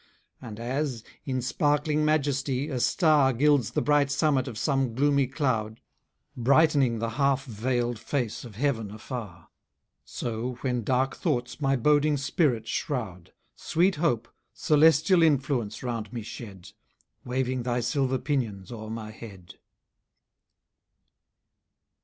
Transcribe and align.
And 0.41 0.59
as, 0.59 1.03
in 1.25 1.43
sparkling 1.43 2.03
majesty, 2.03 2.69
a 2.69 2.79
star 2.79 3.31
Gilds 3.33 3.69
the 3.69 3.83
bright 3.83 4.09
summit 4.09 4.47
of 4.47 4.57
some 4.57 4.95
gloomy 4.95 5.27
cloud; 5.27 5.79
Brightening 6.35 6.97
the 6.97 7.07
half 7.21 7.45
veil'd 7.45 7.99
face 7.99 8.43
of 8.43 8.55
heaven 8.55 8.89
afar: 8.89 9.49
So, 10.03 10.53
when 10.61 10.83
dark 10.83 11.15
thoughts 11.15 11.61
my 11.61 11.75
boding 11.75 12.17
spirit 12.17 12.67
shroud, 12.67 13.31
Sweet 13.55 13.97
Hope, 13.97 14.27
celestial 14.55 15.21
influence 15.21 15.83
round 15.83 16.11
me 16.11 16.23
shed, 16.23 16.71
Waving 17.23 17.61
thy 17.61 17.79
silver 17.79 18.17
pinions 18.17 18.71
o'er 18.71 18.89
my 18.89 19.11
head. 19.11 19.59